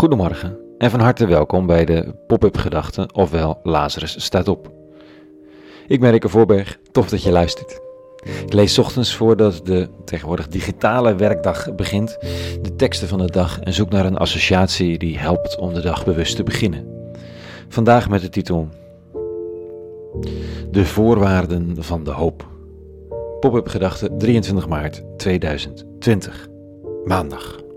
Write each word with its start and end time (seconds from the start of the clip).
Goedemorgen 0.00 0.58
en 0.78 0.90
van 0.90 1.00
harte 1.00 1.26
welkom 1.26 1.66
bij 1.66 1.84
de 1.84 2.14
Pop-up 2.26 2.56
Gedachten, 2.56 3.14
ofwel 3.14 3.60
Lazarus 3.62 4.24
staat 4.24 4.48
op. 4.48 4.72
Ik 5.86 6.00
ben 6.00 6.10
Rikke 6.10 6.28
Voorberg, 6.28 6.78
tof 6.92 7.08
dat 7.08 7.22
je 7.22 7.30
luistert. 7.30 7.80
Ik 8.46 8.52
lees 8.52 8.78
ochtends 8.78 9.14
voordat 9.14 9.60
de 9.64 9.88
tegenwoordig 10.04 10.48
digitale 10.48 11.14
werkdag 11.14 11.74
begint 11.74 12.18
de 12.62 12.76
teksten 12.76 13.08
van 13.08 13.18
de 13.18 13.30
dag 13.30 13.60
en 13.60 13.72
zoek 13.72 13.90
naar 13.90 14.06
een 14.06 14.16
associatie 14.16 14.98
die 14.98 15.18
helpt 15.18 15.58
om 15.58 15.74
de 15.74 15.80
dag 15.80 16.04
bewust 16.04 16.36
te 16.36 16.42
beginnen. 16.42 17.12
Vandaag 17.68 18.08
met 18.08 18.20
de 18.20 18.28
titel 18.28 18.68
De 20.70 20.84
voorwaarden 20.84 21.76
van 21.78 22.04
de 22.04 22.12
hoop. 22.12 22.48
Pop-up 23.40 23.68
Gedachten 23.68 24.18
23 24.18 24.68
maart 24.68 25.02
2020. 25.16 26.48
Maandag. 27.04 27.68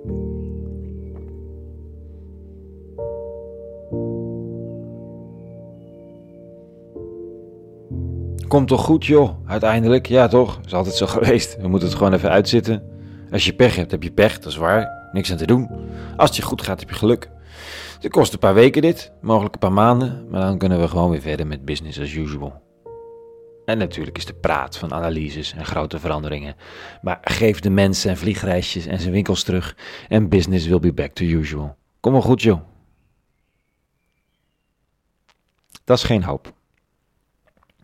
Komt 8.54 8.68
toch 8.68 8.84
goed, 8.84 9.06
joh, 9.06 9.36
uiteindelijk? 9.46 10.08
Ja, 10.08 10.28
toch? 10.28 10.60
Is 10.66 10.74
altijd 10.74 10.96
zo 10.96 11.06
geweest. 11.18 11.58
We 11.62 11.68
moeten 11.68 11.88
het 11.88 11.98
gewoon 11.98 12.14
even 12.14 12.30
uitzitten. 12.30 12.84
Als 13.32 13.46
je 13.46 13.54
pech 13.54 13.76
hebt, 13.76 13.92
heb 13.92 14.04
je 14.04 14.12
pech, 14.12 14.40
dat 14.40 14.52
is 14.52 14.58
waar. 14.58 15.10
Niks 15.12 15.32
aan 15.32 15.38
te 15.38 15.46
doen. 15.46 15.70
Als 16.18 16.30
het 16.30 16.38
je 16.38 16.44
goed 16.44 16.62
gaat, 16.62 16.80
heb 16.80 16.90
je 16.90 16.96
geluk. 16.96 17.30
Het 18.00 18.12
kost 18.12 18.34
een 18.34 18.40
paar 18.40 18.54
weken 18.54 18.82
dit, 18.82 19.12
mogelijk 19.22 19.54
een 19.54 19.60
paar 19.60 19.72
maanden, 19.72 20.28
maar 20.30 20.42
dan 20.42 20.58
kunnen 20.58 20.80
we 20.80 20.88
gewoon 20.88 21.10
weer 21.10 21.22
verder 21.22 21.48
met 21.48 21.66
business 21.66 22.00
as 22.00 22.14
usual. 22.14 22.62
En 23.66 23.78
natuurlijk 23.78 24.18
is 24.18 24.26
de 24.26 24.34
praat 24.34 24.78
van 24.78 24.94
analyses 24.94 25.54
en 25.54 25.66
grote 25.66 26.00
veranderingen. 26.00 26.56
Maar 27.02 27.20
geef 27.22 27.60
de 27.60 27.70
mensen 27.70 28.10
en 28.10 28.18
vliegreisjes 28.18 28.86
en 28.86 29.00
zijn 29.00 29.14
winkels 29.14 29.44
terug 29.44 29.78
en 30.08 30.30
business 30.30 30.68
will 30.68 30.80
be 30.80 30.94
back 30.94 31.14
to 31.14 31.26
usual. 31.26 31.76
Kom 32.00 32.12
maar 32.12 32.22
goed, 32.22 32.42
joh. 32.42 32.60
Dat 35.84 35.98
is 35.98 36.04
geen 36.04 36.24
hoop. 36.24 36.54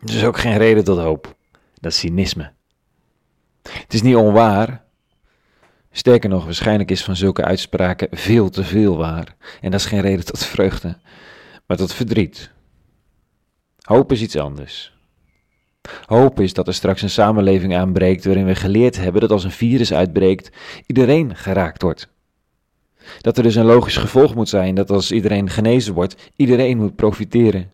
Er 0.02 0.14
is 0.14 0.24
ook 0.24 0.38
geen 0.38 0.58
reden 0.58 0.84
tot 0.84 0.98
hoop. 0.98 1.36
Dat 1.80 1.92
is 1.92 1.98
cynisme. 1.98 2.52
Het 3.62 3.94
is 3.94 4.02
niet 4.02 4.16
onwaar. 4.16 4.84
Sterker 5.90 6.28
nog, 6.28 6.44
waarschijnlijk 6.44 6.90
is 6.90 7.04
van 7.04 7.16
zulke 7.16 7.44
uitspraken 7.44 8.08
veel 8.10 8.48
te 8.50 8.64
veel 8.64 8.96
waar. 8.96 9.36
En 9.60 9.70
dat 9.70 9.80
is 9.80 9.86
geen 9.86 10.00
reden 10.00 10.24
tot 10.24 10.44
vreugde, 10.44 10.98
maar 11.66 11.76
tot 11.76 11.92
verdriet. 11.92 12.50
Hoop 13.80 14.12
is 14.12 14.22
iets 14.22 14.36
anders. 14.36 14.98
Hoop 16.06 16.40
is 16.40 16.52
dat 16.52 16.66
er 16.66 16.74
straks 16.74 17.02
een 17.02 17.10
samenleving 17.10 17.76
aanbreekt 17.76 18.24
waarin 18.24 18.46
we 18.46 18.54
geleerd 18.54 18.96
hebben 18.96 19.20
dat 19.20 19.30
als 19.30 19.44
een 19.44 19.50
virus 19.50 19.92
uitbreekt, 19.92 20.50
iedereen 20.86 21.36
geraakt 21.36 21.82
wordt. 21.82 22.08
Dat 23.20 23.36
er 23.36 23.42
dus 23.42 23.54
een 23.54 23.64
logisch 23.64 23.96
gevolg 23.96 24.34
moet 24.34 24.48
zijn 24.48 24.74
dat 24.74 24.90
als 24.90 25.12
iedereen 25.12 25.50
genezen 25.50 25.94
wordt, 25.94 26.30
iedereen 26.36 26.78
moet 26.78 26.96
profiteren. 26.96 27.72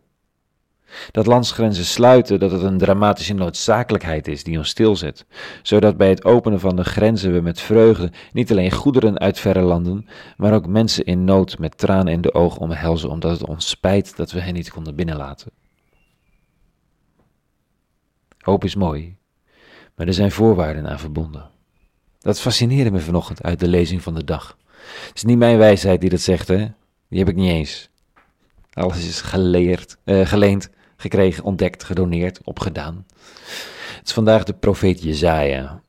Dat 1.11 1.25
landsgrenzen 1.25 1.85
sluiten, 1.85 2.39
dat 2.39 2.51
het 2.51 2.61
een 2.61 2.77
dramatische 2.77 3.33
noodzakelijkheid 3.33 4.27
is 4.27 4.43
die 4.43 4.57
ons 4.57 4.69
stilzet, 4.69 5.25
zodat 5.61 5.97
bij 5.97 6.09
het 6.09 6.25
openen 6.25 6.59
van 6.59 6.75
de 6.75 6.83
grenzen 6.83 7.33
we 7.33 7.41
met 7.41 7.61
vreugde 7.61 8.11
niet 8.33 8.51
alleen 8.51 8.71
goederen 8.71 9.19
uit 9.19 9.39
verre 9.39 9.61
landen, 9.61 10.07
maar 10.37 10.53
ook 10.53 10.67
mensen 10.67 11.05
in 11.05 11.23
nood 11.23 11.59
met 11.59 11.77
tranen 11.77 12.13
in 12.13 12.21
de 12.21 12.33
ogen 12.33 12.61
omhelzen, 12.61 13.09
omdat 13.09 13.31
het 13.31 13.47
ons 13.47 13.69
spijt 13.69 14.15
dat 14.15 14.31
we 14.31 14.41
hen 14.41 14.53
niet 14.53 14.71
konden 14.71 14.95
binnenlaten. 14.95 15.51
Hoop 18.37 18.63
is 18.63 18.75
mooi, 18.75 19.17
maar 19.95 20.07
er 20.07 20.13
zijn 20.13 20.31
voorwaarden 20.31 20.89
aan 20.89 20.99
verbonden. 20.99 21.49
Dat 22.19 22.39
fascineerde 22.39 22.91
me 22.91 22.99
vanochtend 22.99 23.43
uit 23.43 23.59
de 23.59 23.67
lezing 23.67 24.01
van 24.01 24.13
de 24.13 24.23
dag. 24.23 24.57
Het 25.07 25.15
is 25.15 25.23
niet 25.23 25.37
mijn 25.37 25.57
wijsheid 25.57 26.01
die 26.01 26.09
dat 26.09 26.19
zegt, 26.19 26.47
hè? 26.47 26.67
Die 27.09 27.19
heb 27.19 27.29
ik 27.29 27.35
niet 27.35 27.51
eens. 27.51 27.89
Alles 28.73 29.07
is 29.07 29.21
geleerd, 29.21 29.97
uh, 30.05 30.25
geleend 30.25 30.69
gekregen, 30.97 31.43
ontdekt, 31.43 31.83
gedoneerd, 31.83 32.39
opgedaan. 32.43 33.05
Het 33.97 34.07
is 34.07 34.13
vandaag 34.13 34.43
de 34.43 34.53
profeet 34.53 35.03
Jezaja. 35.03 35.81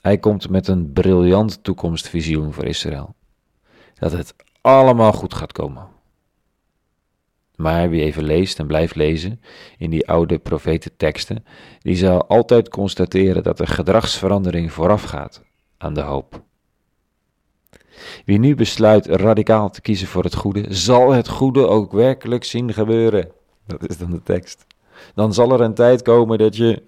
Hij 0.00 0.18
komt 0.18 0.48
met 0.48 0.68
een 0.68 0.92
briljant 0.92 1.64
toekomstvisioen 1.64 2.52
voor 2.52 2.64
Israël. 2.64 3.14
Dat 3.94 4.12
het 4.12 4.34
allemaal 4.60 5.12
goed 5.12 5.34
gaat 5.34 5.52
komen. 5.52 5.88
Maar 7.56 7.90
wie 7.90 8.02
even 8.02 8.24
leest 8.24 8.58
en 8.58 8.66
blijft 8.66 8.94
lezen 8.94 9.40
in 9.78 9.90
die 9.90 10.08
oude 10.08 10.38
profetenteksten, 10.38 11.44
die 11.78 11.96
zal 11.96 12.26
altijd 12.26 12.68
constateren 12.68 13.42
dat 13.42 13.60
er 13.60 13.68
gedragsverandering 13.68 14.72
voorafgaat 14.72 15.42
aan 15.78 15.94
de 15.94 16.00
hoop. 16.00 16.42
Wie 18.24 18.38
nu 18.38 18.54
besluit 18.54 19.06
radicaal 19.06 19.70
te 19.70 19.80
kiezen 19.80 20.06
voor 20.06 20.24
het 20.24 20.34
goede, 20.34 20.64
zal 20.68 21.12
het 21.12 21.28
goede 21.28 21.66
ook 21.66 21.92
werkelijk 21.92 22.44
zien 22.44 22.72
gebeuren. 22.72 23.32
Dat 23.78 23.88
is 23.88 23.98
dan 23.98 24.10
de 24.10 24.22
tekst. 24.22 24.66
Dan 25.14 25.34
zal 25.34 25.52
er 25.52 25.60
een 25.60 25.74
tijd 25.74 26.02
komen 26.02 26.38
dat 26.38 26.56
je. 26.56 26.82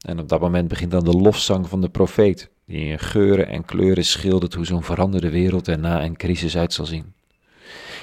En 0.00 0.18
op 0.18 0.28
dat 0.28 0.40
moment 0.40 0.68
begint 0.68 0.90
dan 0.90 1.04
de 1.04 1.16
lofzang 1.16 1.68
van 1.68 1.80
de 1.80 1.88
profeet, 1.88 2.50
die 2.64 2.84
in 2.84 2.98
geuren 2.98 3.48
en 3.48 3.64
kleuren 3.64 4.04
schildert 4.04 4.54
hoe 4.54 4.66
zo'n 4.66 4.82
veranderde 4.82 5.30
wereld 5.30 5.66
er 5.66 5.78
na 5.78 6.04
een 6.04 6.16
crisis 6.16 6.56
uit 6.56 6.72
zal 6.72 6.86
zien. 6.86 7.12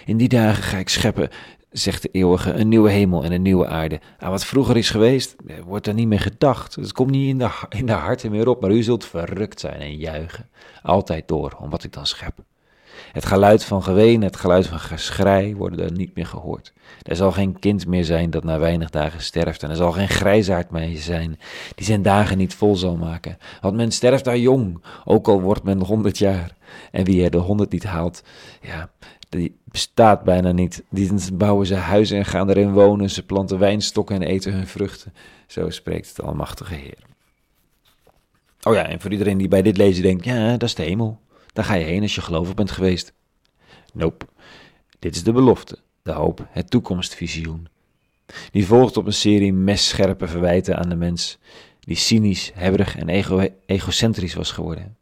In 0.06 0.18
die 0.18 0.30
dagen 0.30 0.64
ga 0.64 0.78
ik 0.78 0.90
scheppen, 0.90 1.30
zegt 1.72 2.02
de 2.02 2.10
eeuwige, 2.12 2.52
een 2.52 2.68
nieuwe 2.68 2.90
hemel 2.90 3.24
en 3.24 3.32
een 3.32 3.42
nieuwe 3.42 3.68
aarde. 3.68 4.00
Aan 4.18 4.32
wat 4.32 4.46
vroeger 4.46 4.78
is 4.78 4.90
geweest, 4.90 5.36
wordt 5.66 5.88
er 5.88 5.94
niet 5.94 6.08
meer 6.08 6.20
gedacht. 6.20 6.76
Het 6.76 6.92
komt 6.92 7.12
niet 7.12 7.30
in 7.30 7.38
de, 7.38 7.50
in 7.70 7.86
de 7.86 7.92
harten 7.92 8.32
meer 8.32 8.48
op, 8.48 8.62
maar 8.62 8.72
u 8.72 8.84
zult 8.84 9.06
verrukt 9.06 9.60
zijn 9.60 9.80
en 9.80 9.98
juichen. 9.98 10.50
Altijd 10.84 11.28
door, 11.28 11.58
om 11.60 11.70
wat 11.70 11.84
ik 11.84 11.94
dan 11.94 12.06
schep. 12.06 12.40
Het 13.12 13.26
geluid 13.26 13.64
van 13.64 13.84
geween, 13.84 14.22
het 14.22 14.36
geluid 14.36 14.68
van 14.68 14.80
geschrei 14.80 15.56
worden 15.56 15.86
er 15.86 15.92
niet 15.92 16.16
meer 16.16 16.26
gehoord. 16.26 16.74
Er 17.02 17.16
zal 17.16 17.32
geen 17.32 17.60
kind 17.60 17.88
meer 17.88 18.06
zijn 18.06 18.30
dat 18.30 18.44
na 18.44 18.60
weinig 18.60 18.90
dagen 18.90 19.22
sterft 19.22 19.64
en 19.64 19.70
er 19.70 19.76
zal 19.76 19.92
geen 19.92 20.10
grijzaard 20.10 20.72
meer 20.72 20.98
zijn 20.98 21.40
die 21.76 21.86
zijn 21.86 22.02
dagen 22.02 22.38
niet 22.38 22.56
vol 22.56 22.76
zal 22.76 22.96
maken. 22.96 23.38
Want 23.62 23.76
men 23.76 23.92
sterft 23.92 24.26
daar 24.26 24.38
jong, 24.38 24.84
ook 25.06 25.28
al 25.28 25.42
wordt 25.42 25.64
men 25.64 25.82
honderd 25.82 26.18
jaar. 26.18 26.56
En 26.92 27.04
wie 27.04 27.24
er 27.24 27.32
de 27.32 27.38
honderd 27.38 27.72
niet 27.72 27.84
haalt, 27.84 28.24
ja, 28.62 28.90
die 29.30 29.58
bestaat 29.64 30.24
bijna 30.24 30.52
niet. 30.52 30.84
Die 30.90 31.34
bouwen 31.34 31.66
ze 31.66 31.76
huizen 31.76 32.18
en 32.18 32.26
gaan 32.26 32.50
erin 32.50 32.74
wonen, 32.74 33.10
ze 33.10 33.26
planten 33.26 33.60
wijnstokken 33.60 34.16
en 34.16 34.22
eten 34.22 34.54
hun 34.54 34.68
vruchten. 34.68 35.14
Zo 35.48 35.70
spreekt 35.70 36.08
het 36.08 36.22
Almachtige 36.22 36.76
Heer. 36.76 37.06
Oh 38.64 38.74
ja, 38.74 38.86
en 38.88 39.02
voor 39.02 39.12
iedereen 39.12 39.38
die 39.38 39.48
bij 39.48 39.62
dit 39.62 39.78
lezen 39.78 40.04
denkt, 40.04 40.26
ja, 40.26 40.52
dat 40.52 40.64
is 40.64 40.76
de 40.76 40.84
hemel. 40.84 41.20
Daar 41.58 41.66
ga 41.66 41.74
je 41.74 41.86
heen 41.86 42.02
als 42.02 42.16
je 42.16 42.22
gelovig 42.22 42.54
bent 42.54 42.72
geweest. 42.72 43.14
Nope. 43.94 44.26
Dit 45.00 45.16
is 45.16 45.24
de 45.24 45.32
belofte, 45.32 45.78
de 46.02 46.12
hoop, 46.12 46.48
het 46.50 46.70
toekomstvisioen. 46.70 47.68
Die 48.52 48.66
volgt 48.66 48.98
op 48.98 49.06
een 49.06 49.14
serie 49.14 49.54
messcherpe 49.54 50.28
verwijten 50.28 50.78
aan 50.78 50.90
de 50.90 50.96
mens, 50.96 51.38
die 51.80 51.96
cynisch, 51.96 52.52
hebberig 52.54 52.98
en 52.98 53.10
ego 53.10 53.48
egocentrisch 53.66 54.34
was 54.34 54.52
geworden. 54.52 54.98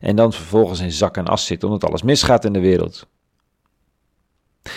En 0.00 0.16
dan 0.16 0.32
vervolgens 0.32 0.80
in 0.80 0.92
zak 0.92 1.16
en 1.16 1.26
as 1.26 1.46
zit 1.46 1.64
omdat 1.64 1.84
alles 1.84 2.02
misgaat 2.02 2.44
in 2.44 2.52
de 2.52 2.60
wereld. 2.60 3.06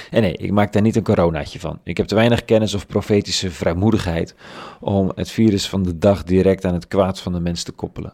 En 0.09 0.21
nee, 0.21 0.37
ik 0.37 0.51
maak 0.51 0.73
daar 0.73 0.81
niet 0.81 0.95
een 0.95 1.03
coronaatje 1.03 1.59
van. 1.59 1.79
Ik 1.83 1.97
heb 1.97 2.07
te 2.07 2.15
weinig 2.15 2.45
kennis 2.45 2.73
of 2.73 2.87
profetische 2.87 3.51
vrijmoedigheid 3.51 4.35
om 4.79 5.11
het 5.15 5.31
virus 5.31 5.69
van 5.69 5.83
de 5.83 5.97
dag 5.97 6.23
direct 6.23 6.65
aan 6.65 6.73
het 6.73 6.87
kwaad 6.87 7.19
van 7.19 7.33
de 7.33 7.39
mens 7.39 7.63
te 7.63 7.71
koppelen. 7.71 8.13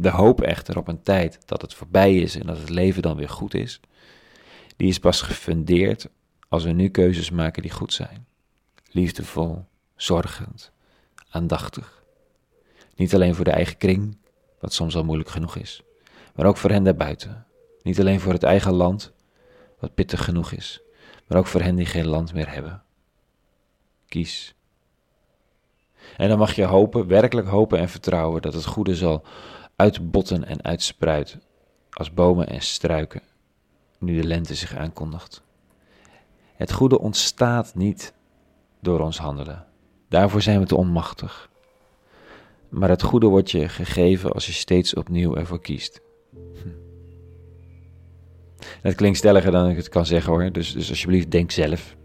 De 0.00 0.10
hoop 0.10 0.40
echter 0.40 0.76
op 0.78 0.88
een 0.88 1.02
tijd 1.02 1.38
dat 1.44 1.62
het 1.62 1.74
voorbij 1.74 2.14
is 2.14 2.34
en 2.34 2.46
dat 2.46 2.58
het 2.58 2.68
leven 2.68 3.02
dan 3.02 3.16
weer 3.16 3.28
goed 3.28 3.54
is, 3.54 3.80
die 4.76 4.88
is 4.88 4.98
pas 4.98 5.20
gefundeerd 5.22 6.08
als 6.48 6.64
we 6.64 6.70
nu 6.70 6.88
keuzes 6.88 7.30
maken 7.30 7.62
die 7.62 7.70
goed 7.70 7.92
zijn. 7.92 8.26
Liefdevol, 8.90 9.64
zorgend, 9.96 10.72
aandachtig. 11.30 12.04
Niet 12.96 13.14
alleen 13.14 13.34
voor 13.34 13.44
de 13.44 13.50
eigen 13.50 13.76
kring, 13.76 14.16
wat 14.60 14.72
soms 14.72 14.96
al 14.96 15.04
moeilijk 15.04 15.30
genoeg 15.30 15.56
is, 15.56 15.82
maar 16.34 16.46
ook 16.46 16.56
voor 16.56 16.70
hen 16.70 16.84
daarbuiten. 16.84 17.46
Niet 17.82 18.00
alleen 18.00 18.20
voor 18.20 18.32
het 18.32 18.42
eigen 18.42 18.72
land, 18.72 19.12
wat 19.78 19.94
pittig 19.94 20.24
genoeg 20.24 20.52
is, 20.52 20.80
maar 21.26 21.38
ook 21.38 21.46
voor 21.46 21.62
hen 21.62 21.76
die 21.76 21.86
geen 21.86 22.06
land 22.06 22.32
meer 22.32 22.52
hebben. 22.52 22.82
Kies. 24.06 24.54
En 26.16 26.28
dan 26.28 26.38
mag 26.38 26.54
je 26.54 26.64
hopen, 26.64 27.06
werkelijk 27.06 27.48
hopen 27.48 27.78
en 27.78 27.88
vertrouwen 27.88 28.42
dat 28.42 28.54
het 28.54 28.66
goede 28.66 28.94
zal 28.94 29.24
uitbotten 29.78 30.44
en 30.44 30.62
uitspruiten 30.62 31.42
als 31.90 32.14
bomen 32.14 32.46
en 32.46 32.60
struiken, 32.60 33.22
nu 33.98 34.20
de 34.20 34.26
lente 34.26 34.54
zich 34.54 34.76
aankondigt. 34.76 35.42
Het 36.56 36.72
goede 36.72 36.98
ontstaat 36.98 37.74
niet 37.74 38.14
door 38.80 39.00
ons 39.00 39.18
handelen. 39.18 39.66
Daarvoor 40.08 40.42
zijn 40.42 40.60
we 40.60 40.66
te 40.66 40.76
onmachtig. 40.76 41.50
Maar 42.68 42.88
het 42.88 43.02
goede 43.02 43.26
wordt 43.26 43.50
je 43.50 43.68
gegeven 43.68 44.32
als 44.32 44.46
je 44.46 44.52
steeds 44.52 44.94
opnieuw 44.94 45.34
ervoor 45.36 45.60
kiest. 45.60 46.00
Hm. 46.32 46.68
Dat 48.82 48.94
klinkt 48.94 49.18
stelliger 49.18 49.52
dan 49.52 49.68
ik 49.68 49.76
het 49.76 49.88
kan 49.88 50.06
zeggen 50.06 50.32
hoor, 50.32 50.52
dus, 50.52 50.72
dus 50.72 50.88
alsjeblieft 50.90 51.30
denk 51.30 51.50
zelf. 51.50 51.96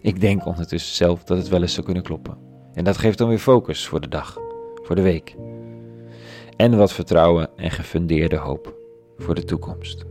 Ik 0.00 0.20
denk 0.20 0.46
ondertussen 0.46 0.94
zelf 0.94 1.24
dat 1.24 1.36
het 1.38 1.48
wel 1.48 1.62
eens 1.62 1.72
zou 1.72 1.84
kunnen 1.84 2.02
kloppen. 2.02 2.38
En 2.74 2.84
dat 2.84 2.96
geeft 2.98 3.18
dan 3.18 3.28
weer 3.28 3.38
focus 3.38 3.86
voor 3.86 4.00
de 4.00 4.08
dag, 4.08 4.38
voor 4.82 4.96
de 4.96 5.02
week 5.02 5.36
en 6.56 6.76
wat 6.76 6.92
vertrouwen 6.92 7.56
en 7.56 7.70
gefundeerde 7.70 8.36
hoop. 8.36 8.82
voor 9.18 9.34
de 9.34 9.44
toekomst. 9.44 10.04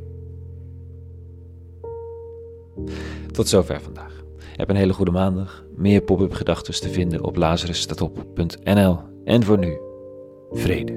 Tot 3.32 3.48
zover 3.48 3.82
vandaag. 3.82 4.24
Heb 4.56 4.70
een 4.70 4.76
hele 4.76 4.94
goede 4.94 5.12
maandag. 5.12 5.64
Meer 5.76 6.02
pop-up 6.02 6.34
gedachten 6.34 6.74
te 6.74 6.90
vinden 6.90 7.24
op 7.24 7.36
lazarusstatop.nl. 7.36 9.00
En 9.24 9.44
voor 9.44 9.58
nu, 9.58 9.78
vrede. 10.52 10.92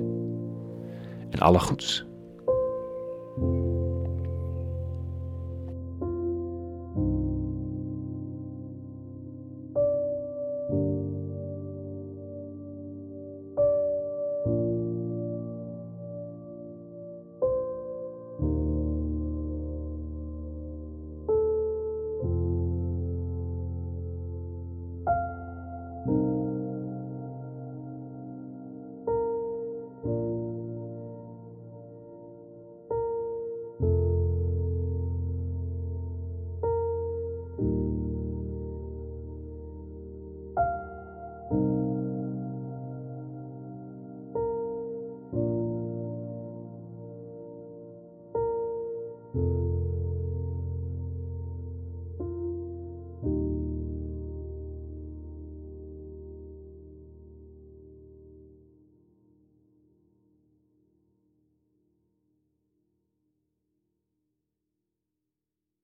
En 1.30 1.38
alle 1.38 1.58
goeds. 1.58 2.05